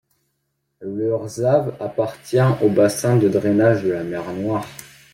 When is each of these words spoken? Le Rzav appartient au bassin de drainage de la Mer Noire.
Le 0.79 1.15
Rzav 1.15 1.75
appartient 1.79 2.39
au 2.63 2.69
bassin 2.69 3.17
de 3.17 3.29
drainage 3.29 3.83
de 3.83 3.91
la 3.91 4.03
Mer 4.03 4.33
Noire. 4.33 4.65